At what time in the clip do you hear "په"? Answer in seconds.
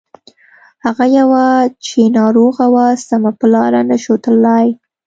3.39-3.45